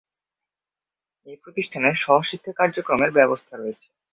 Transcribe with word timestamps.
এ 1.27 1.33
প্রতিষ্ঠানে 1.43 1.89
সহ-শিক্ষা 1.95 2.53
কার্যক্রমের 2.59 3.11
ব্যবস্থা 3.17 3.53
রয়েছে। 3.55 3.87